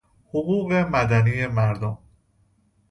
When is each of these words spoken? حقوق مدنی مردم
حقوق 0.29 0.71
مدنی 0.73 1.47
مردم 1.47 1.97